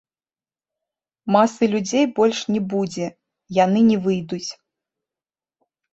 [1.35, 3.05] Масы людзей больш не будзе,
[3.63, 4.47] яны не выйдуць.